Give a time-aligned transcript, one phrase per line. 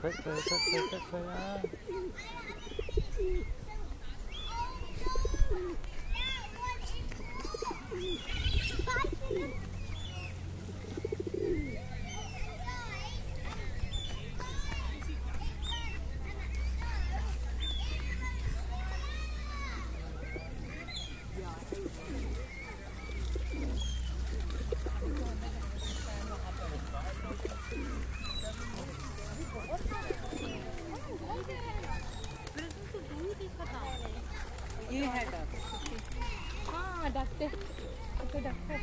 [0.00, 1.62] 快快快快快快啊。
[34.92, 37.56] ये है। डॉक्टर हाँ डॉक्टर।
[38.32, 38.78] तो डक है